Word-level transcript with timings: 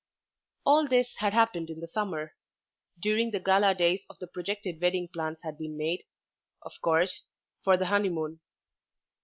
All 0.65 0.87
this 0.87 1.13
had 1.17 1.31
happened 1.31 1.69
in 1.69 1.79
the 1.79 1.87
summer. 1.93 2.33
During 2.99 3.29
the 3.29 3.39
gala 3.39 3.75
days 3.75 4.01
of 4.09 4.17
the 4.17 4.25
projected 4.25 4.81
wedding 4.81 5.07
plans 5.13 5.37
had 5.43 5.59
been 5.59 5.77
made, 5.77 6.05
of 6.63 6.71
course, 6.81 7.25
for 7.63 7.77
the 7.77 7.85
honeymoon. 7.85 8.39